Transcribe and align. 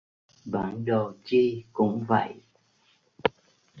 Bản 0.45 0.85
đồ 0.85 1.13
chi 1.23 1.63
cũng 1.73 2.05
vậy 2.07 2.41